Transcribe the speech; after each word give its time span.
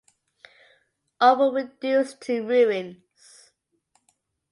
All 1.19 1.37
were 1.37 1.51
reduced 1.57 2.21
to 2.23 2.41
ruins. 2.43 3.51